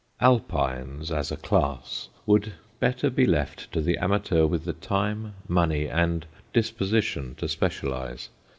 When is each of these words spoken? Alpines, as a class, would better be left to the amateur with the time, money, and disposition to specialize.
Alpines, 0.19 1.11
as 1.11 1.31
a 1.31 1.37
class, 1.37 2.09
would 2.25 2.53
better 2.79 3.07
be 3.11 3.23
left 3.27 3.71
to 3.71 3.79
the 3.81 3.99
amateur 3.99 4.47
with 4.47 4.65
the 4.65 4.73
time, 4.73 5.35
money, 5.47 5.85
and 5.87 6.25
disposition 6.53 7.35
to 7.35 7.47
specialize. 7.47 8.29